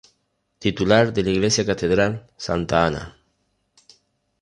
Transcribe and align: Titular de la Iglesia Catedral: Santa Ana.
Titular 0.59 1.13
de 1.13 1.21
la 1.21 1.29
Iglesia 1.29 1.63
Catedral: 1.63 2.25
Santa 2.35 2.87
Ana. 2.87 3.19